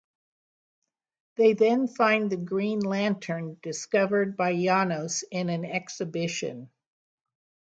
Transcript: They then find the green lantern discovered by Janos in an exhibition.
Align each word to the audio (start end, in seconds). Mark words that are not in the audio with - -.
They 1.35 1.53
then 1.53 1.87
find 1.87 2.31
the 2.31 2.35
green 2.37 2.79
lantern 2.79 3.59
discovered 3.61 4.35
by 4.35 4.55
Janos 4.55 5.23
in 5.29 5.47
an 5.49 5.63
exhibition. 5.63 6.71